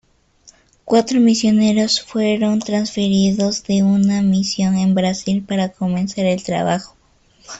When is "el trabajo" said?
6.25-6.95